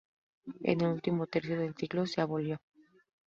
En 0.63 0.81
el 0.81 0.87
último 0.87 1.27
tercio 1.27 1.59
del 1.59 1.75
siglo 1.75 2.07
se 2.07 2.21
abolió 2.21 2.57